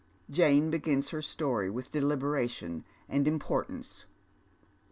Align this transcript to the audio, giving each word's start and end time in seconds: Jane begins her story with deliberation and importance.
Jane 0.31 0.71
begins 0.71 1.09
her 1.09 1.21
story 1.21 1.69
with 1.69 1.91
deliberation 1.91 2.85
and 3.07 3.27
importance. 3.27 4.05